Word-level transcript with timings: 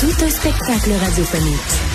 Tout 0.00 0.24
un 0.24 0.28
spectacle 0.30 0.90
radiophonique. 0.92 1.94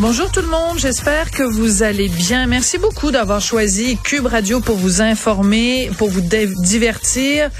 Bonjour 0.00 0.32
tout 0.32 0.40
le 0.40 0.46
monde, 0.46 0.78
j'espère 0.78 1.30
que 1.30 1.42
vous 1.42 1.82
allez 1.82 2.08
bien. 2.08 2.46
Merci 2.46 2.78
beaucoup 2.78 3.10
d'avoir 3.10 3.42
choisi 3.42 3.98
Cube 4.02 4.24
Radio 4.24 4.60
pour 4.60 4.76
vous 4.76 5.02
informer, 5.02 5.90
pour 5.98 6.08
vous 6.08 6.22
divertir, 6.22 7.50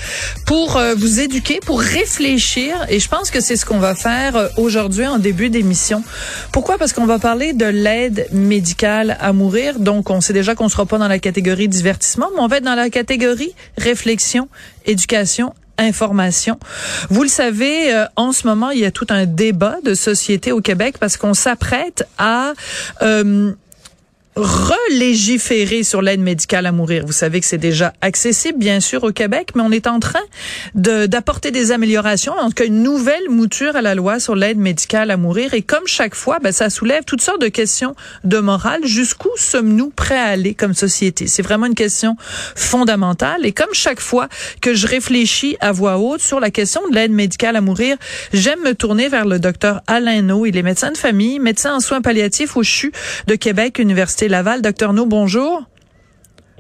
pour 0.46 0.78
euh, 0.78 0.94
vous 0.96 1.20
éduquer, 1.20 1.60
pour 1.60 1.80
réfléchir. 1.80 2.86
Et 2.88 2.98
je 2.98 3.08
pense 3.10 3.30
que 3.30 3.40
c'est 3.40 3.56
ce 3.56 3.66
qu'on 3.66 3.78
va 3.78 3.94
faire 3.94 4.36
euh, 4.36 4.48
aujourd'hui 4.56 5.06
en 5.06 5.18
début 5.18 5.50
d'émission. 5.50 6.02
Pourquoi? 6.50 6.78
Parce 6.78 6.94
qu'on 6.94 7.04
va 7.04 7.18
parler 7.18 7.52
de 7.52 7.66
l'aide 7.66 8.26
médicale 8.32 9.18
à 9.20 9.34
mourir. 9.34 9.78
Donc, 9.78 10.08
on 10.08 10.22
sait 10.22 10.32
déjà 10.32 10.54
qu'on 10.54 10.70
sera 10.70 10.86
pas 10.86 10.96
dans 10.96 11.08
la 11.08 11.18
catégorie 11.18 11.68
divertissement, 11.68 12.30
mais 12.34 12.40
on 12.40 12.46
va 12.46 12.56
être 12.56 12.64
dans 12.64 12.74
la 12.74 12.88
catégorie 12.88 13.54
réflexion, 13.76 14.48
éducation 14.86 15.52
information. 15.80 16.58
Vous 17.08 17.22
le 17.22 17.28
savez, 17.28 17.92
euh, 17.92 18.04
en 18.16 18.32
ce 18.32 18.46
moment, 18.46 18.70
il 18.70 18.80
y 18.80 18.84
a 18.84 18.90
tout 18.90 19.06
un 19.10 19.26
débat 19.26 19.76
de 19.84 19.94
société 19.94 20.52
au 20.52 20.60
Québec 20.60 20.96
parce 20.98 21.16
qu'on 21.16 21.34
s'apprête 21.34 22.06
à 22.18 22.52
euh, 23.02 23.52
relégiférer 24.36 25.82
sur 25.82 26.02
l'aide 26.02 26.20
médicale 26.20 26.66
à 26.66 26.72
mourir. 26.72 27.04
Vous 27.04 27.12
savez 27.12 27.40
que 27.40 27.46
c'est 27.46 27.58
déjà 27.58 27.92
accessible, 28.00 28.58
bien 28.58 28.80
sûr, 28.80 29.02
au 29.02 29.10
Québec, 29.10 29.50
mais 29.54 29.62
on 29.62 29.72
est 29.72 29.88
en 29.88 29.98
train 29.98 30.20
d'apporter 30.74 31.50
des 31.50 31.72
améliorations, 31.72 32.32
en 32.32 32.48
tout 32.48 32.54
cas 32.54 32.64
une 32.64 32.82
nouvelle 32.82 33.28
mouture 33.28 33.74
à 33.74 33.82
la 33.82 33.94
loi 33.94 34.20
sur 34.20 34.36
l'aide 34.36 34.58
médicale 34.58 35.10
à 35.10 35.16
mourir. 35.16 35.54
Et 35.54 35.62
comme 35.62 35.86
chaque 35.86 36.14
fois, 36.14 36.38
ben, 36.38 36.52
ça 36.52 36.70
soulève 36.70 37.04
toutes 37.04 37.22
sortes 37.22 37.40
de 37.40 37.48
questions 37.48 37.96
de 38.24 38.38
morale. 38.38 38.80
Jusqu'où 38.84 39.30
sommes-nous 39.36 39.90
prêts 39.90 40.18
à 40.18 40.26
aller 40.26 40.54
comme 40.54 40.74
société? 40.74 41.26
C'est 41.26 41.42
vraiment 41.42 41.66
une 41.66 41.74
question 41.74 42.16
fondamentale. 42.54 43.44
Et 43.44 43.52
comme 43.52 43.72
chaque 43.72 44.00
fois 44.00 44.28
que 44.60 44.74
je 44.74 44.86
réfléchis 44.86 45.56
à 45.60 45.72
voix 45.72 45.98
haute 45.98 46.20
sur 46.20 46.38
la 46.38 46.50
question 46.50 46.86
de 46.88 46.94
l'aide 46.94 47.12
médicale 47.12 47.56
à 47.56 47.60
mourir, 47.60 47.96
j'aime 48.32 48.60
me 48.60 48.74
tourner 48.74 49.08
vers 49.08 49.26
le 49.26 49.40
docteur 49.40 49.80
Alain 49.88 50.22
No. 50.22 50.46
Il 50.46 50.56
est 50.56 50.62
médecin 50.62 50.92
de 50.92 50.96
famille, 50.96 51.40
médecin 51.40 51.74
en 51.74 51.80
soins 51.80 52.00
palliatifs 52.00 52.56
au 52.56 52.62
CHU 52.62 52.92
de 53.26 53.34
Québec, 53.34 53.78
Université 53.78 54.19
Laval. 54.28 54.62
Docteur 54.62 54.92
No, 54.92 55.06
bonjour. 55.06 55.64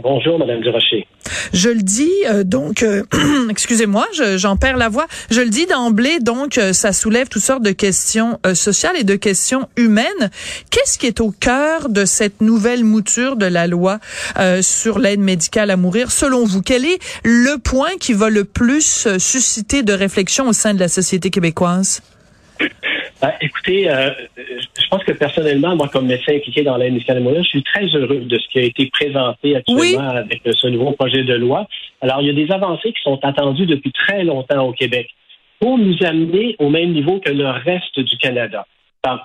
Bonjour, 0.02 0.38
Madame 0.38 0.60
Durocher. 0.60 1.06
Je 1.52 1.68
le 1.68 1.82
dis, 1.82 2.10
euh, 2.26 2.42
donc, 2.42 2.82
euh, 2.82 3.02
excusez-moi, 3.50 4.06
j'en 4.36 4.56
perds 4.56 4.76
la 4.76 4.88
voix. 4.88 5.06
Je 5.30 5.40
le 5.40 5.50
dis 5.50 5.66
d'emblée, 5.66 6.20
donc, 6.20 6.58
euh, 6.58 6.72
ça 6.72 6.92
soulève 6.92 7.28
toutes 7.28 7.42
sortes 7.42 7.62
de 7.62 7.72
questions 7.72 8.38
sociales 8.54 8.96
et 8.98 9.04
de 9.04 9.14
questions 9.14 9.68
humaines. 9.76 10.30
Qu'est-ce 10.70 10.98
qui 10.98 11.06
est 11.06 11.20
au 11.20 11.30
cœur 11.30 11.88
de 11.88 12.04
cette 12.04 12.40
nouvelle 12.40 12.84
mouture 12.84 13.36
de 13.36 13.46
la 13.46 13.66
loi 13.66 13.98
sur 14.62 14.98
l'aide 14.98 15.20
médicale 15.20 15.70
à 15.70 15.76
mourir, 15.76 16.10
selon 16.10 16.44
vous? 16.44 16.62
Quel 16.62 16.84
est 16.84 16.98
le 17.24 17.56
point 17.56 17.96
qui 18.00 18.12
va 18.12 18.30
le 18.30 18.44
plus 18.44 19.08
susciter 19.18 19.82
de 19.82 19.92
réflexion 19.92 20.48
au 20.48 20.52
sein 20.52 20.74
de 20.74 20.80
la 20.80 20.88
société 20.88 21.30
québécoise? 21.30 22.02
Ben, 23.20 23.32
écoutez, 23.40 23.88
pense 24.90 25.04
que 25.04 25.12
personnellement, 25.12 25.76
moi, 25.76 25.88
comme 25.88 26.06
médecin 26.06 26.34
impliqué 26.34 26.62
dans 26.62 26.76
l'aide 26.76 26.92
médicale 26.92 27.22
je 27.38 27.42
suis 27.42 27.62
très 27.62 27.86
heureux 27.86 28.20
de 28.20 28.38
ce 28.38 28.48
qui 28.48 28.58
a 28.58 28.62
été 28.62 28.86
présenté 28.86 29.56
actuellement 29.56 30.10
avec 30.10 30.42
ce 30.44 30.66
nouveau 30.66 30.92
projet 30.92 31.22
de 31.22 31.34
loi. 31.34 31.66
Alors, 32.00 32.20
il 32.20 32.26
y 32.26 32.30
a 32.30 32.32
des 32.34 32.52
avancées 32.52 32.92
qui 32.92 33.02
sont 33.02 33.18
attendues 33.22 33.66
depuis 33.66 33.92
très 33.92 34.24
longtemps 34.24 34.66
au 34.66 34.72
Québec 34.72 35.08
pour 35.60 35.78
nous 35.78 35.96
amener 36.04 36.56
au 36.58 36.70
même 36.70 36.92
niveau 36.92 37.20
que 37.20 37.30
le 37.30 37.48
reste 37.48 38.00
du 38.00 38.16
Canada. 38.16 38.66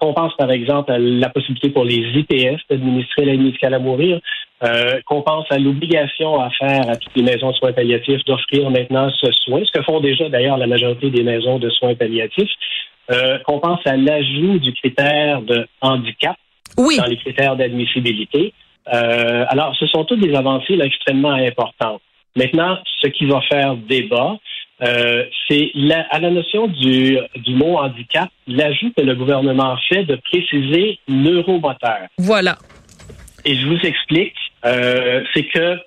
On 0.02 0.14
pense 0.14 0.34
par 0.38 0.52
exemple 0.52 0.92
à 0.92 0.98
la 0.98 1.30
possibilité 1.30 1.70
pour 1.70 1.84
les 1.84 1.98
IPS 1.98 2.62
d'administrer 2.70 3.26
l'aide 3.26 3.42
médicale 3.42 3.74
à 3.74 3.80
mourir, 3.80 4.22
euh, 4.64 5.02
qu'on 5.06 5.22
pense 5.22 5.46
à 5.50 5.58
l'obligation 5.58 6.40
à 6.40 6.50
faire 6.50 6.90
à 6.90 6.96
toutes 6.96 7.16
les 7.18 7.24
maisons 7.24 7.52
de 7.52 7.56
soins 7.56 7.74
palliatifs 7.74 8.24
d'offrir 8.24 8.70
maintenant 8.70 9.10
ce 9.20 9.30
soin, 9.34 9.62
ce 9.66 9.72
que 9.78 9.84
font 9.84 10.00
déjà 10.00 10.30
d'ailleurs 10.30 10.58
la 10.58 10.68
majorité 10.68 11.10
des 11.10 11.24
maisons 11.24 11.60
de 11.60 11.70
soins 11.70 11.94
palliatifs. 11.94 12.52
Euh, 13.12 13.38
qu'on 13.46 13.60
pense 13.60 13.82
à 13.86 13.96
l'ajout 13.96 14.58
du 14.58 14.74
critère 14.74 15.44
de 15.44 15.68
handicap 15.80 16.36
dans 16.76 17.06
les 17.06 17.18
critères 17.18 17.56
d'admissibilité. 17.56 18.52
Euh, 18.92 19.46
alors, 19.48 19.76
ce 19.80 19.86
sont 19.86 20.06
toutes 20.06 20.22
des 20.22 20.34
avancées 20.34 20.80
extrêmement 20.82 21.34
importantes. 21.34 22.02
Maintenant, 22.36 22.80
ce 23.04 23.08
qui 23.10 23.26
va 23.26 23.42
faire 23.42 23.76
débat, 23.76 24.38
euh, 24.82 25.24
c'est 25.48 25.72
à 26.10 26.20
la 26.20 26.32
notion 26.32 26.66
du, 26.66 27.20
du 27.36 27.54
mot 27.54 27.78
handicap, 27.78 28.30
l'ajout 28.48 28.92
que 28.98 29.04
le 29.04 29.14
gouvernement 29.14 29.78
fait 29.88 30.04
de 30.04 30.16
préciser 30.16 30.98
neuromoteur. 31.08 32.08
Voilà. 32.18 32.58
Et 33.46 33.56
je 33.56 33.68
vous 33.68 33.80
explique, 33.86 34.36
c'est 34.64 35.44
que 35.54 35.78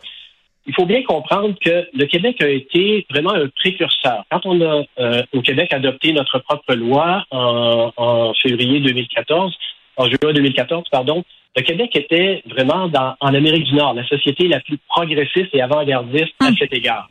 il 0.69 0.75
faut 0.75 0.84
bien 0.84 1.03
comprendre 1.03 1.55
que 1.65 1.89
le 1.95 2.05
Québec 2.05 2.43
a 2.43 2.49
été 2.49 3.06
vraiment 3.11 3.33
un 3.33 3.49
précurseur. 3.49 4.25
Quand 4.31 4.45
on 4.45 4.61
a 4.61 4.84
euh, 5.01 5.23
au 5.33 5.41
Québec 5.41 5.73
adopté 5.73 6.12
notre 6.12 6.39
propre 6.41 6.75
loi 6.75 7.25
en, 7.31 8.33
février 8.34 8.78
2014, 8.81 9.57
en 9.97 10.05
juin 10.05 10.33
2014, 10.34 10.84
pardon, 10.91 11.25
le 11.57 11.62
Québec 11.62 11.97
était 11.97 12.43
vraiment 12.47 12.89
dans, 12.89 13.17
en 13.21 13.34
Amérique 13.34 13.65
du 13.65 13.75
Nord, 13.75 13.95
la 13.95 14.07
société 14.07 14.47
la 14.47 14.61
plus 14.61 14.77
progressiste 14.89 15.49
et 15.55 15.62
avant-gardiste 15.62 16.34
à 16.41 16.51
cet 16.59 16.75
égard. 16.75 17.09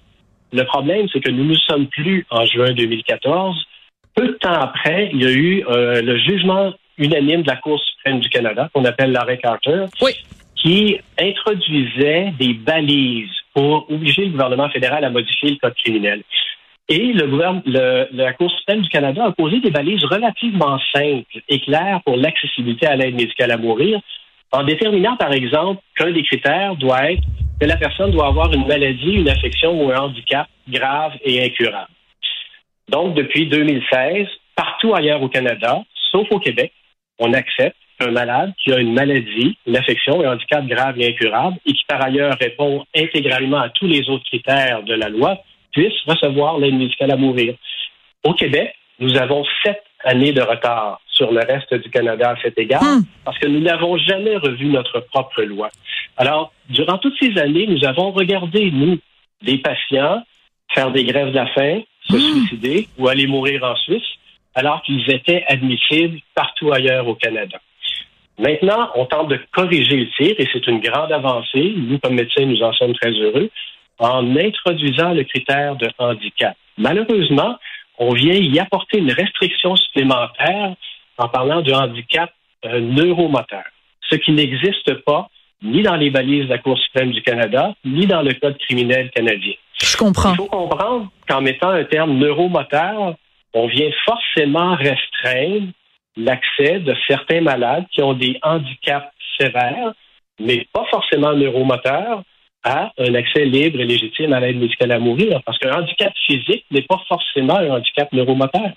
Le 0.53 0.63
problème, 0.63 1.07
c'est 1.11 1.19
que 1.19 1.31
nous 1.31 1.43
ne 1.43 1.55
sommes 1.55 1.87
plus 1.87 2.25
en 2.29 2.45
juin 2.45 2.73
2014. 2.73 3.65
Peu 4.15 4.27
de 4.27 4.33
temps 4.33 4.53
après, 4.53 5.09
il 5.13 5.21
y 5.21 5.25
a 5.25 5.31
eu 5.31 5.65
euh, 5.67 6.01
le 6.03 6.17
jugement 6.19 6.73
unanime 6.99 7.41
de 7.41 7.47
la 7.47 7.57
Cour 7.57 7.81
suprême 7.81 8.19
du 8.19 8.29
Canada, 8.29 8.69
qu'on 8.71 8.85
appelle 8.85 9.11
l'arrêt 9.11 9.39
Carter, 9.39 9.85
qui 10.55 10.97
introduisait 11.19 12.33
des 12.39 12.53
balises 12.53 13.29
pour 13.57 13.89
obliger 13.89 14.25
le 14.25 14.31
gouvernement 14.33 14.69
fédéral 14.69 15.03
à 15.03 15.09
modifier 15.09 15.49
le 15.49 15.55
code 15.55 15.73
criminel. 15.73 16.21
Et 16.89 17.11
le 17.11 17.25
gouvernement, 17.25 17.63
la 17.65 18.33
Cour 18.33 18.51
suprême 18.51 18.81
du 18.81 18.89
Canada 18.89 19.25
a 19.25 19.31
posé 19.31 19.59
des 19.61 19.71
balises 19.71 20.03
relativement 20.05 20.77
simples 20.93 21.41
et 21.49 21.59
claires 21.61 22.01
pour 22.05 22.17
l'accessibilité 22.17 22.85
à 22.85 22.95
l'aide 22.95 23.15
médicale 23.15 23.49
à 23.49 23.57
mourir, 23.57 23.99
en 24.51 24.63
déterminant, 24.63 25.17
par 25.17 25.33
exemple, 25.33 25.81
qu'un 25.95 26.11
des 26.11 26.21
critères 26.21 26.75
doit 26.75 27.11
être 27.11 27.23
que 27.59 27.65
la 27.65 27.77
personne 27.77 28.11
doit 28.11 28.27
avoir 28.27 28.53
une 28.53 28.67
maladie, 28.67 29.13
une 29.13 29.29
affection 29.29 29.71
ou 29.81 29.91
un 29.91 30.01
handicap 30.01 30.47
grave 30.69 31.13
et 31.25 31.43
incurable. 31.43 31.89
Donc, 32.89 33.15
depuis 33.15 33.47
2016, 33.47 34.27
partout 34.55 34.93
ailleurs 34.93 35.23
au 35.23 35.29
Canada, 35.29 35.83
sauf 36.11 36.27
au 36.29 36.39
Québec, 36.39 36.71
on 37.17 37.33
accepte 37.33 37.75
un 37.99 38.11
malade 38.11 38.53
qui 38.63 38.71
a 38.71 38.79
une 38.79 38.93
maladie, 38.93 39.57
une 39.65 39.75
affection, 39.75 40.21
un 40.21 40.33
handicap 40.33 40.65
grave 40.65 40.99
et 40.99 41.07
incurable, 41.07 41.57
et 41.65 41.73
qui 41.73 41.83
par 41.87 42.03
ailleurs 42.03 42.37
répond 42.39 42.85
intégralement 42.95 43.59
à 43.59 43.69
tous 43.69 43.87
les 43.87 44.07
autres 44.09 44.25
critères 44.25 44.83
de 44.83 44.93
la 44.93 45.09
loi, 45.09 45.37
puisse 45.71 45.93
recevoir 46.05 46.57
l'aide 46.57 46.75
médicale 46.75 47.11
à 47.11 47.17
mourir. 47.17 47.55
Au 48.23 48.33
Québec, 48.33 48.73
nous 48.99 49.15
avons 49.17 49.43
sept 49.63 49.81
années 50.03 50.31
de 50.31 50.41
retard 50.41 51.01
sur 51.07 51.31
le 51.31 51.41
reste 51.41 51.73
du 51.73 51.89
Canada 51.89 52.31
à 52.31 52.41
cet 52.41 52.57
égard, 52.57 52.83
hmm. 52.83 53.03
parce 53.25 53.37
que 53.39 53.47
nous 53.47 53.59
n'avons 53.59 53.97
jamais 53.97 54.37
revu 54.37 54.65
notre 54.65 54.99
propre 54.99 55.41
loi. 55.43 55.69
Alors, 56.17 56.51
durant 56.69 56.97
toutes 56.97 57.17
ces 57.19 57.37
années, 57.39 57.67
nous 57.67 57.83
avons 57.85 58.11
regardé, 58.11 58.71
nous, 58.71 58.99
des 59.41 59.57
patients 59.57 60.23
faire 60.73 60.91
des 60.91 61.05
grèves 61.05 61.29
de 61.29 61.35
la 61.35 61.47
faim, 61.47 61.81
se 62.09 62.15
hmm. 62.15 62.19
suicider 62.19 62.87
ou 62.97 63.07
aller 63.07 63.27
mourir 63.27 63.63
en 63.63 63.75
Suisse, 63.75 64.03
alors 64.55 64.81
qu'ils 64.81 65.09
étaient 65.11 65.43
admissibles 65.47 66.19
partout 66.35 66.71
ailleurs 66.71 67.07
au 67.07 67.15
Canada. 67.15 67.59
Maintenant, 68.37 68.91
on 68.95 69.05
tente 69.05 69.29
de 69.29 69.39
corriger 69.51 69.97
le 69.97 70.09
tir 70.11 70.35
et 70.37 70.47
c'est 70.53 70.67
une 70.67 70.79
grande 70.79 71.11
avancée. 71.11 71.73
Nous, 71.75 71.97
comme 71.99 72.13
médecins, 72.13 72.45
nous 72.45 72.61
en 72.61 72.71
sommes 72.73 72.93
très 72.93 73.11
heureux 73.11 73.49
en 73.99 74.35
introduisant 74.35 75.13
le 75.13 75.23
critère 75.23 75.75
de 75.75 75.89
handicap. 75.97 76.55
Malheureusement, 76.77 77.57
on 77.97 78.13
vient 78.13 78.35
y 78.35 78.59
apporter 78.59 78.99
une 78.99 79.11
restriction 79.11 79.75
supplémentaire 79.75 80.75
en 81.17 81.29
parlant 81.29 81.61
de 81.61 81.73
handicap 81.73 82.31
euh, 82.65 82.79
neuromoteur, 82.79 83.63
ce 84.09 84.15
qui 84.17 84.31
n'existe 84.31 84.93
pas 85.03 85.29
ni 85.63 85.81
dans 85.81 85.95
les 85.95 86.11
balises 86.11 86.45
de 86.45 86.49
la 86.49 86.59
Cour 86.59 86.77
suprême 86.77 87.11
du 87.11 87.23
Canada, 87.23 87.73
ni 87.83 88.05
dans 88.05 88.21
le 88.21 88.33
Code 88.35 88.57
criminel 88.59 89.09
canadien. 89.09 89.53
Je 89.81 89.97
comprends. 89.97 90.33
Il 90.33 90.37
faut 90.37 90.45
comprendre 90.45 91.09
qu'en 91.27 91.41
mettant 91.41 91.69
un 91.69 91.83
terme 91.83 92.17
neuromoteur, 92.17 93.15
on 93.53 93.67
vient 93.67 93.89
forcément 94.05 94.75
restreindre 94.75 95.67
l'accès 96.17 96.79
de 96.79 96.95
certains 97.07 97.41
malades 97.41 97.85
qui 97.91 98.01
ont 98.01 98.13
des 98.13 98.37
handicaps 98.41 99.07
sévères, 99.39 99.93
mais 100.39 100.67
pas 100.73 100.85
forcément 100.89 101.33
neuromoteurs, 101.33 102.23
à 102.63 102.91
un 102.97 103.15
accès 103.15 103.45
libre 103.45 103.79
et 103.79 103.85
légitime 103.85 104.33
à 104.33 104.39
l'aide 104.39 104.57
médicale 104.57 104.91
à 104.91 104.99
mourir. 104.99 105.41
Parce 105.45 105.57
qu'un 105.59 105.79
handicap 105.79 106.11
physique 106.25 106.65
n'est 106.71 106.81
pas 106.81 106.99
forcément 107.07 107.57
un 107.57 107.69
handicap 107.69 108.11
neuromoteur. 108.11 108.71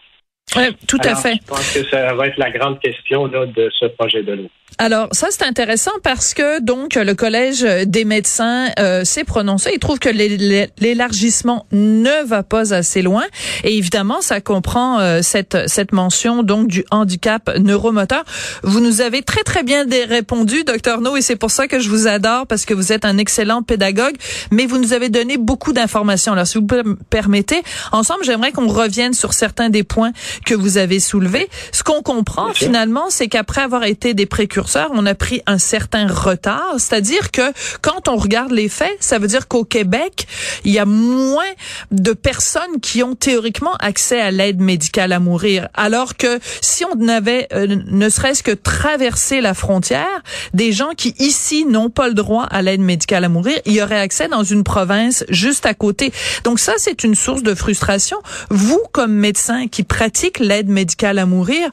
Oui, 0.57 0.65
tout 0.87 0.99
à 1.03 1.15
fait. 1.17 1.35
Je 1.35 1.47
pense 1.47 1.75
que 1.75 1.85
ça 1.89 2.15
va 2.15 2.27
être 2.27 2.39
la 2.39 2.51
grande 2.51 2.81
question 2.81 3.27
là, 3.27 3.47
de 3.47 3.71
ce 3.79 3.87
projet 3.87 4.23
de 4.23 4.33
loi. 4.33 4.49
Alors 4.79 5.09
ça 5.13 5.29
c'est 5.31 5.45
intéressant 5.45 5.91
parce 6.03 6.33
que 6.33 6.61
donc 6.61 6.95
le 6.95 7.15
collège 7.15 7.63
des 7.87 8.05
médecins 8.05 8.69
euh, 8.79 9.05
s'est 9.05 9.25
prononcé. 9.25 9.71
Il 9.75 9.79
trouve 9.79 9.99
que 9.99 10.09
l'élargissement 10.09 11.67
ne 11.73 12.25
va 12.25 12.43
pas 12.43 12.73
assez 12.73 13.03
loin 13.03 13.25
et 13.65 13.77
évidemment 13.77 14.21
ça 14.21 14.41
comprend 14.41 15.01
euh, 15.01 15.21
cette 15.23 15.69
cette 15.69 15.93
mention 15.93 16.43
donc 16.43 16.69
du 16.69 16.85
handicap 16.91 17.51
neuromoteur. 17.59 18.25
Vous 18.63 18.81
nous 18.81 19.01
avez 19.01 19.23
très 19.23 19.43
très 19.43 19.63
bien 19.63 19.85
répondu, 20.09 20.65
docteur 20.65 21.01
No, 21.01 21.17
et 21.17 21.23
c'est 21.23 21.37
pour 21.37 21.51
ça 21.51 21.67
que 21.67 21.81
je 21.81 21.89
vous 21.89 22.07
adore 22.07 22.47
parce 22.47 22.65
que 22.65 22.73
vous 22.73 22.93
êtes 22.93 23.05
un 23.05 23.19
excellent 23.19 23.63
pédagogue. 23.63 24.17
Mais 24.51 24.67
vous 24.67 24.79
nous 24.79 24.93
avez 24.93 25.09
donné 25.09 25.37
beaucoup 25.37 25.73
d'informations. 25.73 26.33
Alors 26.33 26.47
si 26.47 26.59
vous 26.59 26.65
me 26.65 26.95
permettez, 27.11 27.63
ensemble 27.93 28.25
j'aimerais 28.25 28.53
qu'on 28.53 28.69
revienne 28.69 29.15
sur 29.15 29.35
certains 29.35 29.69
des 29.69 29.83
points 29.83 30.13
que 30.47 30.55
vous 30.55 30.79
avez 30.79 31.01
soulevés. 31.01 31.49
Ce 31.73 31.83
qu'on 31.83 32.03
comprend 32.03 32.53
finalement, 32.55 33.07
c'est 33.11 33.29
qu'après 33.29 33.63
avoir 33.63 33.85
été 33.85 34.15
des 34.15 34.27
précurseurs 34.27 34.60
on 34.93 35.07
a 35.07 35.15
pris 35.15 35.43
un 35.47 35.59
certain 35.59 36.07
retard. 36.07 36.75
C'est-à-dire 36.79 37.31
que 37.31 37.53
quand 37.83 38.09
on 38.09 38.17
regarde 38.17 38.53
les 38.53 38.69
faits, 38.69 38.97
ça 39.01 39.19
veut 39.19 39.27
dire 39.27 39.49
qu'au 39.49 39.65
Québec, 39.65 40.27
il 40.65 40.73
y 40.73 40.79
a 40.79 40.85
moins 40.85 41.43
de 41.91 42.13
personnes 42.13 42.81
qui 42.83 43.03
ont 43.03 43.15
théoriquement 43.15 43.75
accès 43.77 44.21
à 44.21 44.31
l'aide 44.31 44.61
médicale 44.61 45.13
à 45.13 45.21
mourir. 45.21 45.69
Alors 45.75 46.17
que 46.17 46.39
si 46.61 46.85
on 46.85 47.09
avait 47.09 47.49
euh, 47.53 47.67
ne 47.67 48.09
serait-ce 48.09 48.43
que 48.43 48.53
traversé 48.53 49.41
la 49.41 49.55
frontière, 49.55 50.23
des 50.55 50.73
gens 50.73 50.91
qui 50.97 51.15
ici 51.19 51.65
n'ont 51.65 51.91
pas 51.91 52.09
le 52.09 52.15
droit 52.15 52.45
à 52.45 52.63
l'aide 52.63 52.81
médicale 52.81 53.25
à 53.25 53.29
mourir, 53.29 53.59
y 53.67 53.81
aurait 53.83 54.01
accès 54.01 54.29
dans 54.29 54.45
une 54.45 54.65
province 54.65 55.25
juste 55.29 55.67
à 55.67 55.75
côté. 55.75 56.13
Donc 56.45 56.61
ça, 56.61 56.75
c'est 56.77 57.05
une 57.05 57.15
source 57.15 57.43
de 57.43 57.55
frustration. 57.55 58.19
Vous, 58.51 58.83
comme 58.93 59.13
médecin 59.13 59.69
qui 59.69 59.83
pratique 59.83 60.39
l'aide 60.39 60.69
médicale 60.69 61.19
à 61.19 61.27
mourir, 61.27 61.71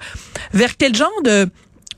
vers 0.53 0.77
quel 0.77 0.95
genre 0.95 1.21
de 1.23 1.49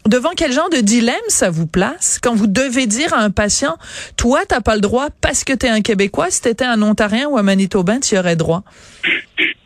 Devant 0.09 0.31
quel 0.35 0.51
genre 0.51 0.71
de 0.71 0.81
dilemme 0.81 1.27
ça 1.27 1.51
vous 1.51 1.67
place? 1.67 2.19
Quand 2.19 2.33
vous 2.33 2.47
devez 2.47 2.88
dire 2.88 3.13
à 3.13 3.19
un 3.19 3.29
patient, 3.29 3.77
toi, 4.17 4.39
t'as 4.50 4.59
pas 4.59 4.73
le 4.73 4.81
droit 4.81 5.09
parce 5.21 5.44
que 5.44 5.53
tu 5.53 5.67
es 5.67 5.69
un 5.69 5.81
Québécois, 5.81 6.31
si 6.31 6.41
t'étais 6.41 6.65
un 6.65 6.81
Ontarien 6.81 7.27
ou 7.27 7.38
un 7.38 7.44
Manitobain, 7.44 8.00
tu 8.00 8.17
aurais 8.17 8.35
droit? 8.35 8.63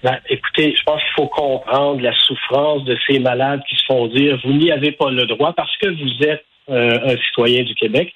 Ben, 0.04 0.20
écoutez, 0.30 0.76
je 0.78 0.84
pense 0.84 1.00
qu'il 1.00 1.14
faut 1.16 1.28
comprendre 1.28 2.02
la 2.02 2.14
souffrance 2.28 2.84
de 2.84 2.98
ces 3.08 3.20
malades 3.20 3.62
qui 3.70 3.78
se 3.78 3.86
font 3.86 4.08
dire, 4.08 4.38
vous 4.44 4.52
n'y 4.52 4.70
avez 4.70 4.92
pas 4.92 5.12
le 5.12 5.26
droit 5.28 5.54
parce 5.54 5.72
que 5.78 5.88
vous 5.88 6.28
êtes 6.28 6.44
euh, 6.70 7.00
un 7.06 7.16
citoyen 7.28 7.64
du 7.64 7.74
Québec. 7.76 8.14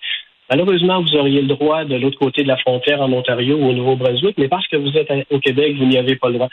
Malheureusement, 0.49 1.01
vous 1.01 1.15
auriez 1.15 1.41
le 1.41 1.47
droit 1.47 1.85
de 1.85 1.95
l'autre 1.95 2.19
côté 2.19 2.43
de 2.43 2.49
la 2.49 2.57
frontière 2.57 2.99
en 2.99 3.11
Ontario 3.13 3.55
ou 3.55 3.69
au 3.69 3.73
Nouveau-Brunswick, 3.73 4.37
mais 4.37 4.49
parce 4.49 4.67
que 4.67 4.75
vous 4.75 4.97
êtes 4.97 5.07
au 5.29 5.39
Québec, 5.39 5.77
vous 5.77 5.85
n'y 5.85 5.97
avez 5.97 6.17
pas 6.17 6.27
le 6.27 6.33
droit. 6.33 6.49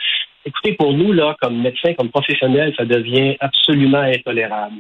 Écoutez, 0.47 0.75
pour 0.75 0.93
nous, 0.93 1.13
là, 1.13 1.37
comme 1.41 1.61
médecins, 1.61 1.95
comme 1.95 2.11
professionnels, 2.11 2.73
ça 2.77 2.85
devient 2.85 3.37
absolument 3.41 4.03
intolérable. 4.03 4.77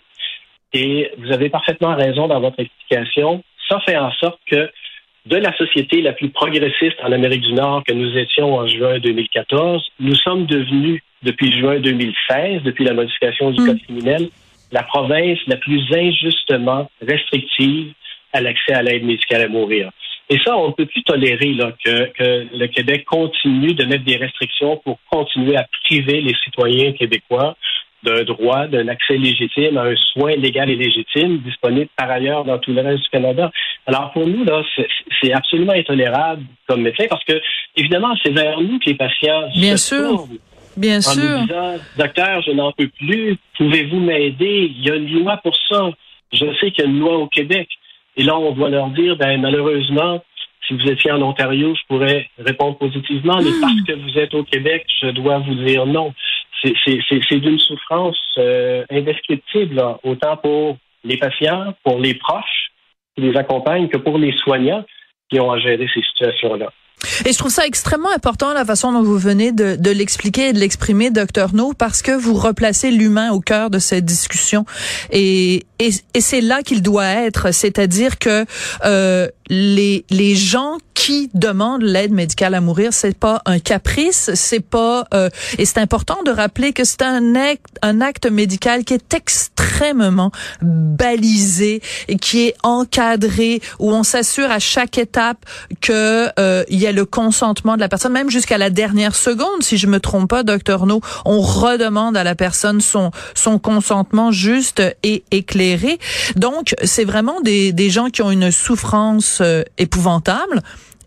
Et 0.74 1.10
vous 1.18 1.32
avez 1.32 1.48
parfaitement 1.48 1.94
raison 1.94 2.26
dans 2.26 2.40
votre 2.40 2.58
explication. 2.58 3.42
Ça 3.68 3.80
fait 3.86 3.96
en 3.96 4.12
sorte 4.12 4.40
que 4.50 4.70
de 5.26 5.36
la 5.36 5.56
société 5.56 6.02
la 6.02 6.12
plus 6.12 6.28
progressiste 6.28 6.96
en 7.02 7.12
Amérique 7.12 7.42
du 7.42 7.54
Nord 7.54 7.82
que 7.84 7.94
nous 7.94 8.16
étions 8.18 8.56
en 8.56 8.66
juin 8.66 8.98
2014, 8.98 9.82
nous 10.00 10.14
sommes 10.16 10.46
devenus, 10.46 11.00
depuis 11.22 11.58
juin 11.58 11.80
2016, 11.80 12.62
depuis 12.64 12.84
la 12.84 12.92
modification 12.92 13.50
du 13.50 13.62
hmm. 13.62 13.66
Code 13.66 13.82
criminel, 13.82 14.28
la 14.72 14.82
province 14.82 15.38
la 15.46 15.56
plus 15.56 15.82
injustement 15.94 16.90
restrictive 17.00 17.92
à 18.34 18.40
l'accès 18.40 18.74
à 18.74 18.82
l'aide 18.82 19.04
médicale 19.04 19.42
à 19.42 19.48
mourir. 19.48 19.90
Et 20.28 20.38
ça, 20.44 20.56
on 20.56 20.68
ne 20.68 20.72
peut 20.72 20.86
plus 20.86 21.02
tolérer 21.04 21.52
là, 21.52 21.72
que, 21.84 22.10
que, 22.12 22.46
le 22.52 22.66
Québec 22.66 23.04
continue 23.04 23.74
de 23.74 23.84
mettre 23.84 24.04
des 24.04 24.16
restrictions 24.16 24.78
pour 24.78 24.98
continuer 25.10 25.56
à 25.56 25.66
priver 25.84 26.20
les 26.20 26.34
citoyens 26.44 26.92
québécois 26.92 27.56
d'un 28.04 28.22
droit, 28.24 28.66
d'un 28.66 28.86
accès 28.88 29.16
légitime 29.16 29.76
à 29.78 29.84
un 29.84 29.96
soin 30.12 30.36
légal 30.36 30.70
et 30.70 30.76
légitime 30.76 31.38
disponible 31.38 31.88
par 31.96 32.10
ailleurs 32.10 32.44
dans 32.44 32.58
tout 32.58 32.72
le 32.72 32.82
reste 32.82 33.02
du 33.02 33.08
Canada. 33.08 33.50
Alors 33.86 34.12
pour 34.12 34.26
nous, 34.26 34.44
là, 34.44 34.62
c'est 35.22 35.32
absolument 35.32 35.72
intolérable 35.72 36.42
comme 36.68 36.82
médecin 36.82 37.06
parce 37.08 37.24
que, 37.24 37.40
évidemment, 37.76 38.14
c'est 38.22 38.32
vers 38.32 38.60
nous 38.60 38.78
que 38.78 38.86
les 38.86 38.94
patients 38.94 39.48
Bien 39.54 39.76
se 39.76 39.96
sûr. 39.96 40.26
Bien 40.76 40.98
en 40.98 41.02
sûr. 41.02 41.40
Nous 41.40 41.46
disant, 41.46 41.74
docteur, 41.98 42.42
je 42.42 42.50
n'en 42.52 42.72
peux 42.72 42.88
plus. 42.88 43.36
Pouvez-vous 43.56 44.00
m'aider? 44.00 44.72
Il 44.76 44.84
y 44.84 44.90
a 44.90 44.96
une 44.96 45.10
loi 45.12 45.36
pour 45.38 45.56
ça. 45.68 45.90
Je 46.32 46.46
sais 46.60 46.70
qu'il 46.70 46.84
y 46.84 46.86
a 46.86 46.90
une 46.90 46.98
loi 46.98 47.16
au 47.16 47.28
Québec. 47.28 47.68
Et 48.16 48.22
là, 48.22 48.36
on 48.36 48.52
doit 48.52 48.70
leur 48.70 48.88
dire, 48.88 49.16
ben, 49.16 49.40
malheureusement, 49.40 50.22
si 50.66 50.74
vous 50.74 50.88
étiez 50.88 51.10
en 51.10 51.22
Ontario, 51.22 51.74
je 51.74 51.86
pourrais 51.88 52.28
répondre 52.38 52.78
positivement, 52.78 53.38
mais 53.42 53.50
hmm. 53.50 53.60
parce 53.60 53.80
que 53.86 53.92
vous 53.92 54.18
êtes 54.18 54.34
au 54.34 54.44
Québec, 54.44 54.86
je 55.02 55.08
dois 55.08 55.38
vous 55.38 55.54
dire 55.54 55.86
non 55.86 56.12
c'est 56.84 57.40
d'une 57.40 57.58
souffrance 57.58 58.18
euh, 58.38 58.84
indescriptible, 58.90 59.82
autant 60.02 60.36
pour 60.36 60.78
les 61.04 61.16
patients, 61.16 61.74
pour 61.84 61.98
les 61.98 62.14
proches 62.14 62.70
qui 63.14 63.22
les 63.22 63.36
accompagnent, 63.36 63.88
que 63.88 63.98
pour 63.98 64.18
les 64.18 64.32
soignants 64.38 64.84
qui 65.30 65.40
ont 65.40 65.52
à 65.52 65.58
gérer 65.58 65.86
ces 65.92 66.02
situations-là. 66.02 66.70
Et 67.26 67.32
je 67.32 67.38
trouve 67.38 67.50
ça 67.50 67.66
extrêmement 67.66 68.10
important 68.10 68.52
la 68.54 68.64
façon 68.64 68.92
dont 68.92 69.02
vous 69.02 69.18
venez 69.18 69.52
de, 69.52 69.90
l'expliquer 69.90 70.48
et 70.48 70.52
de 70.52 70.58
l'exprimer, 70.58 71.10
docteur 71.10 71.54
No, 71.54 71.72
parce 71.72 72.02
que 72.02 72.12
vous 72.12 72.34
replacez 72.34 72.90
l'humain 72.90 73.32
au 73.32 73.40
cœur 73.40 73.70
de 73.70 73.78
cette 73.78 74.04
discussion. 74.04 74.64
Et, 75.10 75.66
et, 75.78 75.90
et 76.14 76.20
c'est 76.20 76.40
là 76.40 76.62
qu'il 76.62 76.82
doit 76.82 77.06
être, 77.06 77.52
c'est-à-dire 77.52 78.18
que 78.18 78.44
euh, 78.84 79.28
les, 79.48 80.04
les 80.10 80.34
gens 80.34 80.78
qui 80.94 81.28
demandent 81.34 81.82
l'aide 81.82 82.12
médicale 82.12 82.54
à 82.54 82.60
mourir, 82.60 82.92
c'est 82.92 83.18
pas 83.18 83.42
un 83.46 83.58
caprice, 83.58 84.30
c'est 84.34 84.60
pas 84.60 85.06
euh, 85.12 85.28
et 85.58 85.66
c'est 85.66 85.78
important 85.78 86.22
de 86.24 86.30
rappeler 86.30 86.72
que 86.72 86.84
c'est 86.84 87.02
un 87.02 87.34
acte, 87.34 87.78
un 87.82 88.00
acte 88.00 88.26
médical 88.26 88.84
qui 88.84 88.94
est 88.94 89.12
extrêmement 89.12 90.30
balisé 90.62 91.82
et 92.08 92.16
qui 92.16 92.46
est 92.46 92.54
encadré 92.62 93.60
où 93.80 93.92
on 93.92 94.02
s'assure 94.02 94.50
à 94.50 94.60
chaque 94.60 94.96
étape 94.96 95.44
que 95.80 96.28
euh, 96.38 96.64
il 96.68 96.78
y 96.78 96.86
a 96.86 96.92
le 96.92 97.04
consentement 97.04 97.74
de 97.74 97.80
la 97.80 97.88
personne, 97.88 98.12
même 98.12 98.30
jusqu'à 98.30 98.56
la 98.56 98.70
dernière 98.70 99.14
seconde, 99.14 99.62
si 99.62 99.76
je 99.76 99.86
me 99.86 100.00
trompe 100.00 100.30
pas, 100.30 100.42
docteur 100.42 100.86
No, 100.86 101.00
on 101.24 101.40
redemande 101.40 102.16
à 102.16 102.24
la 102.24 102.34
personne 102.34 102.80
son 102.80 103.10
son 103.34 103.58
consentement 103.58 104.30
juste 104.30 104.82
et 105.02 105.24
éclairé. 105.30 105.98
Donc 106.36 106.74
c'est 106.84 107.04
vraiment 107.04 107.40
des 107.40 107.72
des 107.72 107.90
gens 107.90 108.10
qui 108.10 108.22
ont 108.22 108.30
une 108.30 108.50
souffrance 108.50 109.33
euh, 109.40 109.62
épouvantable 109.78 110.62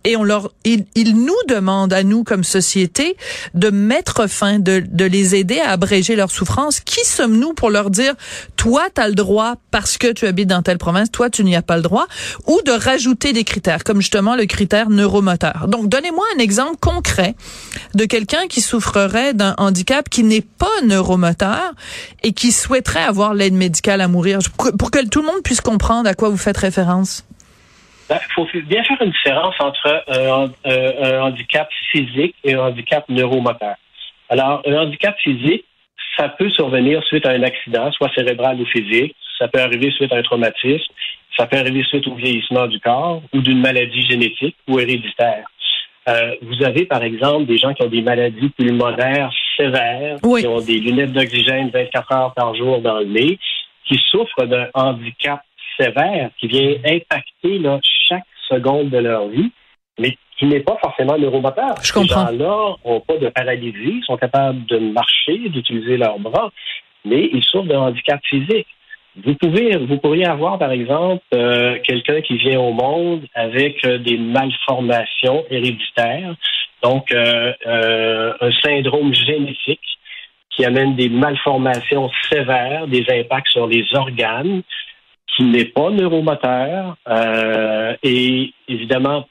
et 0.07 0.15
on 0.15 0.23
leur, 0.23 0.51
ils, 0.63 0.85
nous 0.95 1.35
demandent 1.49 1.91
à 1.91 2.01
nous 2.03 2.23
comme 2.23 2.45
société 2.45 3.17
de 3.53 3.69
mettre 3.69 4.27
fin, 4.27 4.57
de, 4.57 4.81
de 4.87 5.03
les 5.03 5.35
aider 5.35 5.59
à 5.59 5.71
abréger 5.71 6.15
leur 6.15 6.31
souffrance. 6.31 6.79
Qui 6.79 7.05
sommes-nous 7.05 7.53
pour 7.53 7.69
leur 7.69 7.89
dire, 7.89 8.13
toi, 8.55 8.87
tu 8.95 9.01
as 9.01 9.09
le 9.09 9.15
droit 9.15 9.55
parce 9.69 9.97
que 9.97 10.13
tu 10.13 10.25
habites 10.25 10.47
dans 10.47 10.61
telle 10.61 10.77
province, 10.77 11.11
toi, 11.11 11.29
tu 11.29 11.43
n'y 11.43 11.57
as 11.57 11.61
pas 11.61 11.75
le 11.75 11.81
droit, 11.81 12.07
ou 12.45 12.61
de 12.65 12.71
rajouter 12.71 13.33
des 13.33 13.43
critères, 13.43 13.83
comme 13.83 13.99
justement 13.99 14.37
le 14.37 14.45
critère 14.45 14.89
neuromoteur. 14.89 15.67
Donc, 15.67 15.89
donnez-moi 15.89 16.23
un 16.37 16.39
exemple 16.39 16.77
concret 16.79 17.35
de 17.93 18.05
quelqu'un 18.05 18.47
qui 18.47 18.61
souffrerait 18.61 19.33
d'un 19.33 19.55
handicap 19.57 20.07
qui 20.07 20.23
n'est 20.23 20.39
pas 20.41 20.67
neuromoteur 20.85 21.73
et 22.23 22.31
qui 22.31 22.53
souhaiterait 22.53 23.03
avoir 23.03 23.33
l'aide 23.33 23.55
médicale 23.55 23.99
à 23.99 24.07
mourir, 24.07 24.39
pour 24.79 24.89
que 24.89 25.05
tout 25.05 25.19
le 25.19 25.27
monde 25.27 25.41
puisse 25.43 25.59
comprendre 25.59 26.07
à 26.07 26.13
quoi 26.13 26.29
vous 26.29 26.37
faites 26.37 26.57
référence. 26.57 27.26
Il 28.09 28.13
ben, 28.13 28.19
faut 28.33 28.47
bien 28.65 28.83
faire 28.83 29.01
une 29.01 29.11
différence 29.11 29.55
entre 29.59 30.03
un, 30.07 30.45
un, 30.65 31.21
handicap 31.21 31.69
physique 31.91 32.35
et 32.43 32.53
un 32.53 32.67
handicap 32.67 33.03
neuromoteur. 33.09 33.75
Alors, 34.29 34.61
un 34.65 34.75
handicap 34.75 35.17
physique, 35.19 35.65
ça 36.17 36.29
peut 36.29 36.49
survenir 36.49 37.03
suite 37.03 37.25
à 37.25 37.31
un 37.31 37.43
accident, 37.43 37.91
soit 37.91 38.09
cérébral 38.15 38.59
ou 38.61 38.65
physique. 38.65 39.15
Ça 39.37 39.47
peut 39.47 39.59
arriver 39.59 39.91
suite 39.91 40.11
à 40.13 40.17
un 40.17 40.23
traumatisme. 40.23 40.91
Ça 41.37 41.45
peut 41.45 41.57
arriver 41.57 41.83
suite 41.83 42.07
au 42.07 42.15
vieillissement 42.15 42.67
du 42.67 42.79
corps 42.79 43.21
ou 43.33 43.41
d'une 43.41 43.59
maladie 43.59 44.01
génétique 44.07 44.55
ou 44.67 44.79
héréditaire. 44.79 45.45
Euh, 46.07 46.35
vous 46.41 46.63
avez, 46.63 46.85
par 46.85 47.03
exemple, 47.03 47.45
des 47.45 47.57
gens 47.57 47.73
qui 47.73 47.83
ont 47.83 47.89
des 47.89 48.01
maladies 48.01 48.49
pulmonaires 48.49 49.31
sévères, 49.57 50.17
qui 50.21 50.47
ont 50.47 50.61
des 50.61 50.79
lunettes 50.79 51.11
d'oxygène 51.11 51.69
24 51.69 52.11
heures 52.13 52.33
par 52.33 52.55
jour 52.55 52.79
dans 52.79 52.99
le 52.99 53.05
nez, 53.05 53.37
qui 53.85 53.99
souffrent 54.09 54.45
d'un 54.45 54.67
handicap 54.73 55.41
sévère 55.79 56.29
qui 56.39 56.47
vient 56.47 56.75
impacter 56.85 57.59
là, 57.59 57.79
chaque 58.07 58.23
seconde 58.49 58.89
de 58.89 58.97
leur 58.97 59.27
vie, 59.27 59.51
mais 59.99 60.17
qui 60.37 60.45
n'est 60.45 60.61
pas 60.61 60.77
forcément 60.81 61.17
neuromoteur. 61.17 61.75
Je 61.81 61.91
comprends. 61.91 62.27
Ces 62.27 62.37
gens-là 62.37 62.75
n'ont 62.85 62.99
pas 63.01 63.17
de 63.17 63.29
paralysie, 63.29 64.01
sont 64.05 64.17
capables 64.17 64.65
de 64.65 64.77
marcher, 64.77 65.49
d'utiliser 65.49 65.97
leurs 65.97 66.19
bras, 66.19 66.51
mais 67.05 67.29
ils 67.33 67.43
souffrent 67.43 67.67
d'un 67.67 67.79
handicap 67.79 68.19
physique. 68.23 68.67
Vous 69.25 69.33
pouvez, 69.33 69.75
vous 69.77 69.97
pourriez 69.97 70.25
avoir, 70.25 70.59
par 70.59 70.71
exemple, 70.71 71.23
euh, 71.33 71.79
quelqu'un 71.83 72.21
qui 72.21 72.37
vient 72.37 72.59
au 72.59 72.71
monde 72.71 73.25
avec 73.33 73.83
euh, 73.83 73.97
des 73.97 74.17
malformations 74.17 75.43
héréditaires, 75.49 76.35
donc 76.83 77.11
euh, 77.11 77.53
un 77.65 78.51
syndrome 78.63 79.15
génétique 79.15 79.97
qui 80.51 80.65
amène 80.65 80.95
des 80.95 81.09
malformations 81.09 82.11
sévères, 82.29 82.87
des 82.87 83.05
impacts 83.09 83.49
sur 83.49 83.65
les 83.65 83.85
organes, 83.93 84.61
qui 85.35 85.43
n'est 85.43 85.65
pas 85.65 85.89
neuromoteur. 85.89 86.97
Euh, 87.07 87.95
et 88.03 88.53
évidemment, 88.67 89.27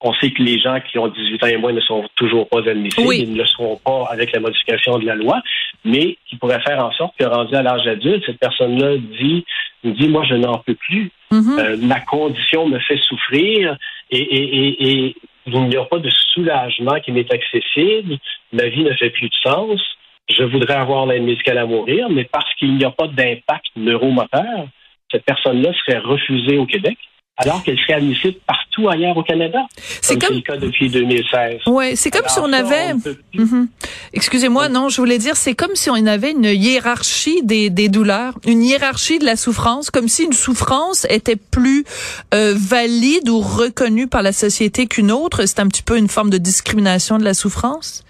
on 0.00 0.12
sait 0.14 0.30
que 0.30 0.42
les 0.42 0.58
gens 0.60 0.78
qui 0.80 0.98
ont 0.98 1.08
18 1.08 1.42
ans 1.42 1.46
et 1.46 1.56
moins 1.56 1.72
ne 1.72 1.80
sont 1.80 2.04
toujours 2.16 2.48
pas 2.48 2.58
admissibles. 2.58 3.14
Ils 3.14 3.32
ne 3.32 3.38
le 3.38 3.46
seront 3.46 3.76
pas 3.84 4.04
avec 4.10 4.32
la 4.32 4.40
modification 4.40 4.98
de 4.98 5.06
la 5.06 5.14
loi. 5.14 5.40
mais 5.84 6.18
qui 6.28 6.36
pourrait 6.36 6.60
faire 6.60 6.84
en 6.84 6.92
sorte 6.92 7.14
que 7.18 7.24
rendu 7.24 7.54
à 7.54 7.62
l'âge 7.62 7.86
adulte, 7.86 8.24
cette 8.26 8.38
personne-là 8.38 8.96
dit, 9.18 9.44
dit, 9.84 10.08
moi, 10.08 10.24
je 10.28 10.34
n'en 10.34 10.58
peux 10.58 10.74
plus. 10.74 11.10
Mhm. 11.30 11.58
Euh, 11.58 11.76
ma 11.82 12.00
condition 12.00 12.68
me 12.68 12.78
fait 12.78 12.98
souffrir 12.98 13.76
et, 14.10 14.18
et, 14.18 14.66
et, 14.66 15.06
et 15.06 15.16
il 15.46 15.68
n'y 15.68 15.76
a 15.76 15.84
pas 15.84 15.98
de 15.98 16.10
soulagement 16.34 17.00
qui 17.00 17.12
m'est 17.12 17.32
accessible. 17.32 18.18
Ma 18.52 18.68
vie 18.68 18.82
ne 18.82 18.92
fait 18.94 19.10
plus 19.10 19.28
de 19.28 19.34
sens. 19.42 19.80
Je 20.28 20.42
voudrais 20.42 20.74
avoir 20.74 21.06
l'aide 21.06 21.22
médicale 21.22 21.58
à 21.58 21.66
mourir, 21.66 22.08
mais 22.10 22.24
parce 22.24 22.52
qu'il 22.54 22.76
n'y 22.76 22.84
a 22.84 22.90
pas 22.90 23.06
d'impact 23.06 23.66
neuromoteur, 23.76 24.66
cette 25.10 25.24
personne-là 25.24 25.72
serait 25.84 25.98
refusée 25.98 26.58
au 26.58 26.66
Québec 26.66 26.98
alors 27.38 27.62
qu'elle 27.62 27.78
serait 27.78 27.94
admissible 27.94 28.38
partout 28.46 28.88
ailleurs 28.88 29.16
au 29.16 29.22
Canada. 29.22 29.58
C'est 29.76 30.18
comme, 30.18 30.36
le 30.36 30.40
cas 30.40 30.56
depuis 30.56 30.88
2016. 30.88 31.66
Ouais, 31.66 31.94
c'est 31.94 32.10
comme 32.10 32.26
si 32.28 32.38
on 32.38 32.52
avait. 32.52 32.94
Mhm. 33.34 33.68
Excusez-moi, 34.14 34.68
non, 34.70 34.88
je 34.88 34.96
voulais 34.96 35.18
dire, 35.18 35.36
c'est 35.36 35.54
comme 35.54 35.74
si 35.74 35.90
on 35.90 36.06
avait 36.06 36.30
une 36.30 36.44
hiérarchie 36.44 37.42
des, 37.42 37.68
des 37.68 37.88
douleurs, 37.90 38.34
une 38.46 38.62
hiérarchie 38.62 39.18
de 39.18 39.26
la 39.26 39.36
souffrance, 39.36 39.90
comme 39.90 40.08
si 40.08 40.24
une 40.24 40.32
souffrance 40.32 41.06
était 41.10 41.36
plus 41.36 41.84
euh, 42.32 42.54
valide 42.56 43.28
ou 43.28 43.40
reconnue 43.40 44.06
par 44.06 44.22
la 44.22 44.32
société 44.32 44.86
qu'une 44.86 45.12
autre. 45.12 45.44
C'est 45.44 45.60
un 45.60 45.68
petit 45.68 45.82
peu 45.82 45.98
une 45.98 46.08
forme 46.08 46.30
de 46.30 46.38
discrimination 46.38 47.18
de 47.18 47.24
la 47.24 47.34
souffrance? 47.34 48.02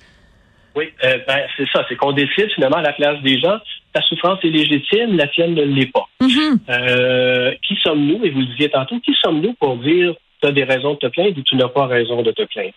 Oui, 0.77 0.93
euh, 1.05 1.19
ben, 1.27 1.41
c'est 1.57 1.67
ça, 1.73 1.85
c'est 1.89 1.97
qu'on 1.97 2.13
décide 2.13 2.51
finalement 2.55 2.77
à 2.77 2.83
la 2.83 2.93
place 2.93 3.21
des 3.23 3.41
gens 3.41 3.59
ta 3.97 4.03
souffrance 4.03 4.39
est 4.43 4.51
légitime, 4.51 5.17
la 5.17 5.27
tienne 5.27 5.55
ne 5.55 5.63
l'est 5.63 5.91
pas. 5.91 6.07
Mhm. 6.21 6.59
Euh, 6.69 7.55
qui 7.67 7.77
sommes-nous, 7.83 8.23
et 8.25 8.31
vous 8.31 8.41
le 8.41 8.47
disiez 8.47 8.69
tantôt, 8.69 9.01
qui 9.01 9.15
sommes-nous 9.23 9.55
pour 9.55 9.79
dire 9.79 10.13
tu 10.43 10.49
as 10.49 10.53
des 10.53 10.65
raisons 10.65 10.93
de 10.95 10.99
te 10.99 11.07
plaindre 11.07 11.39
ou 11.39 11.43
tu 11.43 11.57
n'as 11.57 11.69
pas 11.69 11.87
raison 11.87 12.21
de 12.21 12.31
te 12.31 12.43
plaindre? 12.43 12.75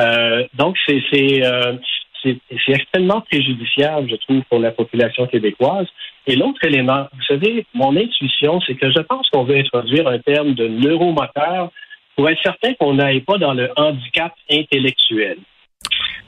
Euh, 0.00 0.44
donc, 0.58 0.76
c'est 0.86 1.00
euh, 1.42 1.72
c'est 2.22 2.72
extrêmement 2.72 3.22
préjudiciable, 3.22 4.10
je 4.10 4.16
trouve, 4.16 4.42
pour 4.50 4.58
la 4.58 4.72
population 4.72 5.26
québécoise. 5.26 5.86
Et 6.26 6.36
l'autre 6.36 6.62
élément, 6.64 7.06
vous 7.14 7.24
savez, 7.26 7.64
mon 7.72 7.96
intuition, 7.96 8.60
c'est 8.66 8.74
que 8.74 8.90
je 8.90 8.98
pense 8.98 9.30
qu'on 9.30 9.44
veut 9.44 9.56
introduire 9.56 10.06
un 10.08 10.18
terme 10.18 10.52
de 10.52 10.66
neuromoteur 10.66 11.70
pour 12.16 12.28
être 12.28 12.42
certain 12.42 12.74
qu'on 12.74 12.94
n'aille 12.94 13.20
pas 13.20 13.38
dans 13.38 13.54
le 13.54 13.70
handicap 13.76 14.34
intellectuel. 14.50 15.38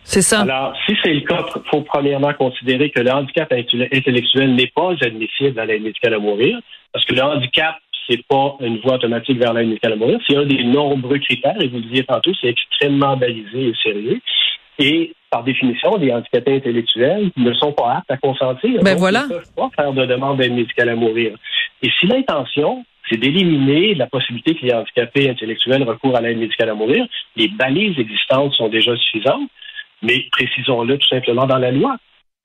C'est 0.05 0.23
ça. 0.23 0.41
Alors, 0.41 0.75
si 0.87 0.97
c'est 1.03 1.13
le 1.13 1.21
cas, 1.21 1.45
il 1.55 1.63
faut 1.71 1.83
premièrement 1.83 2.33
considérer 2.35 2.91
que 2.91 3.01
le 3.01 3.11
handicap 3.11 3.53
intellectuel 3.53 4.55
n'est 4.55 4.73
pas 4.75 4.93
admissible 5.01 5.59
à 5.59 5.67
l'aide 5.67 5.83
médicale 5.83 6.15
à 6.15 6.19
mourir, 6.19 6.59
parce 6.93 7.05
que 7.05 7.15
le 7.15 7.23
handicap, 7.23 7.77
c'est 8.09 8.27
pas 8.27 8.57
une 8.61 8.79
voie 8.79 8.95
automatique 8.95 9.39
vers 9.39 9.53
l'aide 9.53 9.69
médicale 9.69 9.93
à 9.93 9.97
mourir. 9.97 10.19
C'est 10.27 10.37
un 10.37 10.47
des 10.47 10.65
nombreux 10.65 11.19
critères, 11.19 11.61
et 11.61 11.69
vous 11.69 11.77
le 11.77 11.85
disiez 11.85 12.05
tantôt, 12.05 12.33
c'est 12.41 12.49
extrêmement 12.49 13.17
balisé 13.17 13.69
et 13.69 13.75
sérieux. 13.83 14.21
Et 14.79 15.13
par 15.31 15.45
définition, 15.45 15.97
les 15.97 16.13
handicapés 16.13 16.57
intellectuels 16.57 17.31
ne 17.37 17.53
sont 17.55 17.73
pas 17.73 17.99
aptes 17.99 18.11
à 18.11 18.17
consentir. 18.17 18.83
Ben 18.83 18.97
voilà. 18.97 19.27
Ils 19.29 19.35
ne 19.35 19.39
peuvent 19.39 19.55
pas 19.55 19.71
faire 19.77 19.93
de 19.93 20.07
demande 20.07 20.39
d'aide 20.39 20.55
médicale 20.55 20.89
à 20.89 20.97
mourir. 20.97 21.37
Et 21.83 21.91
si 22.01 22.07
l'intention, 22.07 22.85
c'est 23.09 23.17
d'éliminer 23.17 23.95
la 23.95 24.07
possibilité 24.07 24.55
que 24.55 24.67
les 24.67 24.73
handicapés 24.73 25.31
intellectuels 25.31 25.83
recourent 25.83 26.17
à 26.17 26.21
l'aide 26.21 26.39
médicale 26.39 26.71
à 26.71 26.75
mourir, 26.75 27.07
les 27.37 27.49
balises 27.49 27.99
existantes 27.99 28.55
sont 28.55 28.69
déjà 28.69 28.97
suffisantes 28.97 29.49
mais 30.03 30.27
précisons-le 30.33 30.99
tout 30.99 31.09
simplement 31.09 31.47
dans 31.47 31.59
la 31.59 31.71
loi. 31.71 31.97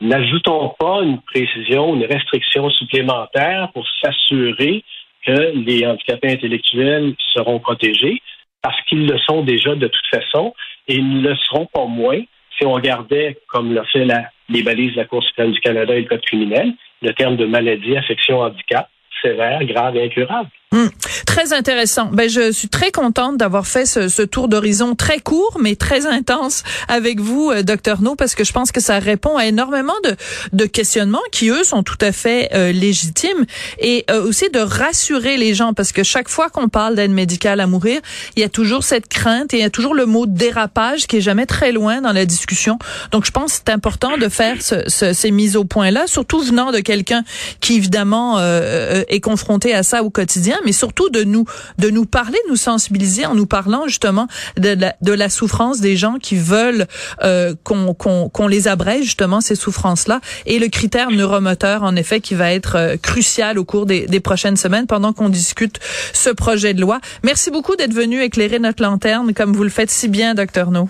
N'ajoutons 0.02 0.74
pas 0.78 1.02
une 1.04 1.22
précision, 1.22 1.96
une 1.96 2.06
restriction 2.06 2.70
supplémentaire 2.70 3.70
pour 3.74 3.86
s'assurer 4.02 4.84
que 5.26 5.54
les 5.56 5.86
handicapés 5.86 6.34
intellectuels 6.34 7.16
seront 7.34 7.60
protégés, 7.60 8.22
parce 8.62 8.80
qu'ils 8.84 9.08
le 9.08 9.18
sont 9.20 9.44
déjà 9.44 9.76
de 9.76 9.88
toute 9.88 10.08
façon, 10.12 10.54
et 10.88 10.96
ils 10.96 11.22
ne 11.22 11.30
le 11.30 11.36
seront 11.36 11.66
pas 11.66 11.86
moins 11.86 12.22
si 12.58 12.66
on 12.66 12.74
regardait, 12.74 13.38
comme 13.48 13.74
l'a 13.74 13.84
fait 13.86 14.06
la, 14.06 14.30
les 14.50 14.64
balises 14.64 14.94
de 14.94 14.98
la 14.98 15.06
Cour 15.06 15.24
suprême 15.24 15.52
du 15.52 15.60
Canada 15.60 15.96
et 15.96 16.02
le 16.02 16.08
Code 16.08 16.22
criminel, 16.22 16.74
le 17.02 17.14
terme 17.14 17.36
de 17.36 17.46
maladie, 17.46 17.98
affection, 17.98 18.40
handicap, 18.40 18.90
sévère, 19.22 19.64
grave 19.66 19.98
et 19.98 20.04
incurable. 20.04 20.50
Hum, 20.76 20.90
très 21.26 21.54
intéressant. 21.54 22.10
Ben, 22.12 22.30
je 22.30 22.52
suis 22.52 22.68
très 22.68 22.92
contente 22.92 23.38
d'avoir 23.38 23.66
fait 23.66 23.86
ce, 23.86 24.10
ce 24.10 24.22
tour 24.22 24.50
d'horizon 24.50 24.94
très 24.94 25.22
court, 25.22 25.58
mais 25.62 25.78
très 25.78 26.06
intense 26.06 26.64
avec 26.90 27.22
vous, 27.22 27.50
euh, 27.50 27.64
docteur 27.64 28.02
No, 28.02 28.16
parce 28.16 28.36
que 28.36 28.44
je 28.44 28.52
pense 28.52 28.74
que 28.74 28.82
ça 28.82 29.00
répond 29.00 29.38
à 29.38 29.46
énormément 29.46 29.94
de, 30.04 30.18
de 30.52 30.66
questionnements 30.66 31.22
qui, 31.32 31.48
eux, 31.48 31.64
sont 31.64 31.82
tout 31.82 31.98
à 32.02 32.12
fait 32.12 32.50
euh, 32.54 32.74
légitimes 32.74 33.46
et 33.80 34.04
euh, 34.12 34.28
aussi 34.28 34.50
de 34.50 34.60
rassurer 34.60 35.38
les 35.38 35.54
gens, 35.54 35.74
parce 35.74 35.94
que 35.94 36.04
chaque 36.04 36.28
fois 36.28 36.50
qu'on 36.50 36.68
parle 36.68 36.96
d'aide 36.96 37.12
médicale 37.12 37.62
à 37.62 37.68
mourir, 37.68 38.02
il 38.36 38.42
y 38.42 38.44
a 38.44 38.50
toujours 38.50 38.84
cette 38.84 39.08
crainte 39.08 39.54
et 39.54 39.60
il 39.60 39.62
y 39.62 39.66
a 39.66 39.70
toujours 39.70 39.94
le 39.94 40.06
mot 40.06 40.26
dérapage 40.26 41.08
qui 41.08 41.18
est 41.18 41.22
jamais 41.22 41.46
très 41.46 41.72
loin 41.72 42.02
dans 42.02 42.12
la 42.12 42.26
discussion. 42.26 42.78
Donc, 43.12 43.26
je 43.26 43.32
pense 43.32 43.54
que 43.54 43.60
c'est 43.66 43.72
important 43.72 44.18
de 44.18 44.28
faire 44.28 44.62
ce, 44.62 44.84
ce, 44.90 45.14
ces 45.14 45.32
mises 45.32 45.56
au 45.56 45.64
point-là, 45.64 46.06
surtout 46.08 46.42
venant 46.42 46.74
de 46.74 46.80
quelqu'un 46.80 47.24
qui, 47.62 47.76
évidemment, 47.76 48.42
est 48.42 49.22
confronté 49.22 49.74
à 49.74 49.84
ça 49.84 50.04
au 50.04 50.10
quotidien 50.10 50.58
mais 50.66 50.72
surtout 50.72 51.10
de 51.10 51.24
nous 51.24 51.46
de 51.78 51.90
nous 51.90 52.06
parler, 52.06 52.38
de 52.46 52.52
nous 52.52 52.56
sensibiliser 52.58 53.26
en 53.26 53.36
nous 53.36 53.46
parlant 53.46 53.88
justement 53.88 54.28
de 54.58 54.70
la, 54.70 54.96
de 55.02 55.12
la 55.14 55.30
souffrance 55.30 55.80
des 55.80 55.96
gens 55.96 56.18
qui 56.22 56.36
veulent 56.36 56.88
euh, 57.24 57.54
qu'on 57.64 58.48
les 58.48 58.68
abrège 58.68 59.04
justement 59.06 59.42
ces 59.42 59.56
souffrances-là 59.56 60.20
et 60.46 60.60
le 60.60 60.68
critère 60.68 61.12
neuromoteur 61.12 61.84
en 61.84 61.96
effet 61.96 62.20
qui 62.22 62.36
va 62.36 62.52
être 62.52 62.76
euh, 62.78 62.98
crucial 62.98 63.58
au 63.60 63.66
cours 63.66 63.86
des, 63.86 64.08
des 64.08 64.20
prochaines 64.20 64.58
semaines 64.58 64.88
pendant 64.88 65.14
qu'on 65.14 65.30
discute 65.30 65.80
ce 66.14 66.30
projet 66.30 66.74
de 66.74 66.82
loi. 66.82 67.00
Merci 67.24 67.52
beaucoup 67.52 67.76
d'être 67.76 67.94
venu 67.94 68.22
éclairer 68.22 68.60
notre 68.60 68.84
lanterne 68.84 69.34
comme 69.34 69.54
vous 69.54 69.64
le 69.64 69.70
faites 69.70 69.92
si 69.92 70.08
bien, 70.08 70.34
docteur 70.34 70.72
No. 70.72 70.90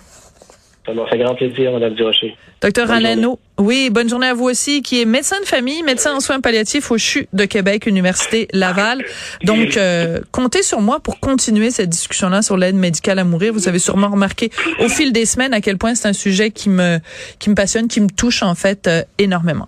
Ça 0.86 0.94
m'a 0.94 1.08
fait 1.08 1.18
grand 1.18 1.34
plaisir, 1.34 1.72
Mme 1.72 1.96
Durocher. 1.96 2.36
Docteur 2.62 2.92
Alano, 2.92 3.39
oui, 3.58 3.89
bonne 3.89 4.08
journée 4.08 4.27
à 4.27 4.34
vous 4.36 4.46
aussi, 4.46 4.84
qui 4.84 5.01
est 5.01 5.06
médecin 5.06 5.39
de 5.39 5.46
famille, 5.46 5.82
médecin 5.82 6.15
en 6.15 6.20
soins 6.20 6.42
palliatifs 6.42 6.92
au 6.92 6.98
CHU 6.98 7.27
de 7.34 7.46
Québec, 7.46 7.88
Université 7.88 8.48
Laval. 8.54 9.04
Donc, 9.44 9.77
euh, 9.77 10.20
comptez 10.32 10.62
sur 10.62 10.82
moi 10.82 11.00
pour 11.00 11.20
continuer 11.20 11.72
cette 11.72 11.89
discussion-là 11.89 12.44
sur 12.44 12.56
l'aide 12.56 12.75
médicale 12.75 13.18
à 13.18 13.24
mourir. 13.24 13.51
Vous 13.54 13.68
avez 13.68 13.80
sûrement 13.80 14.10
remarqué 14.10 14.51
au 14.80 14.88
fil 14.88 15.12
des 15.12 15.25
semaines 15.25 15.54
à 15.54 15.62
quel 15.62 15.77
point 15.77 15.96
c'est 15.96 16.08
un 16.08 16.13
sujet 16.13 16.51
qui 16.51 16.70
me, 16.70 17.00
qui 17.39 17.50
me 17.50 17.56
passionne, 17.56 17.88
qui 17.88 18.00
me 18.00 18.10
touche 18.10 18.44
en 18.44 18.54
fait 18.54 18.88
euh, 18.88 19.01
énormément. 19.18 19.68